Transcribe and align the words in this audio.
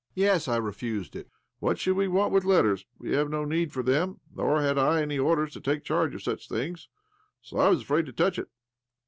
';Yes, 0.15 0.47
I 0.47 0.57
refused 0.57 1.15
it. 1.15 1.29
What 1.59 1.77
should 1.77 1.95
we 1.95 2.07
want 2.07 2.33
with 2.33 2.43
letters? 2.43 2.87
W\e 2.97 3.15
have 3.15 3.29
no 3.29 3.45
need 3.45 3.71
for 3.71 3.83
them, 3.83 4.19
nor 4.35 4.59
had 4.59 4.75
I 4.75 4.99
any 5.03 5.19
orders 5.19 5.53
to 5.53 5.61
take 5.61 5.83
charge 5.83 6.15
of 6.15 6.23
such 6.23 6.49
things. 6.49 6.87
So 7.43 7.57
I 7.57 7.69
was 7.69 7.83
afraid 7.83 8.07
to 8.07 8.11
touch 8.13 8.39
it. 8.39 8.47